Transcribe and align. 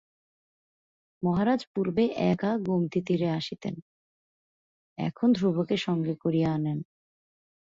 মহারাজ 1.23 1.61
পূর্বে 1.73 2.03
একা 2.31 2.51
গোমতীতীরে 2.57 3.27
আসিতেন, 3.29 3.75
এখন 4.97 5.27
ধ্রুবকে 5.33 5.75
সঙ্গে 5.77 6.13
করিয়া 6.15 6.49
আনেন। 6.53 6.79